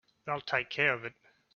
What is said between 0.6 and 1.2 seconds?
care of it.